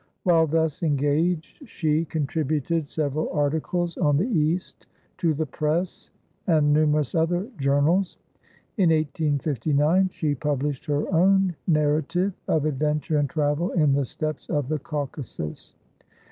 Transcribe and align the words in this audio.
While 0.23 0.47
thus 0.47 0.81
engaged, 0.81 1.67
she 1.69 2.05
contributed 2.05 2.89
several 2.89 3.29
articles 3.29 3.97
on 3.99 4.17
the 4.17 4.25
East 4.25 4.87
to 5.19 5.35
the 5.35 5.45
Presse 5.45 6.09
and 6.47 6.73
numerous 6.73 7.13
other 7.13 7.47
journals. 7.59 8.17
In 8.77 8.89
1859 8.89 10.09
she 10.11 10.33
published 10.33 10.85
her 10.85 11.07
own 11.13 11.55
narrative 11.67 12.33
of 12.47 12.65
adventure 12.65 13.19
and 13.19 13.29
travel 13.29 13.69
in 13.73 13.93
the 13.93 14.05
steppes 14.05 14.49
of 14.49 14.69
the 14.69 14.79
Caucasus. 14.79 15.75